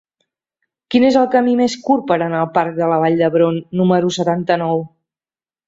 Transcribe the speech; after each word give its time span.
Quin 0.93 1.05
és 1.09 1.17
el 1.23 1.27
camí 1.35 1.53
més 1.59 1.75
curt 1.89 2.07
per 2.13 2.17
anar 2.17 2.39
al 2.45 2.49
parc 2.57 2.81
de 2.81 2.89
la 2.95 2.99
Vall 3.05 3.21
d'Hebron 3.21 3.63
número 3.83 4.13
setanta-nou? 4.19 4.85